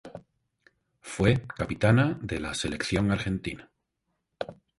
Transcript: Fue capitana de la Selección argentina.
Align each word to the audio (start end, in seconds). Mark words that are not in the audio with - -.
Fue 1.01 1.43
capitana 1.45 2.17
de 2.23 2.39
la 2.39 2.55
Selección 2.55 3.11
argentina. 3.11 3.69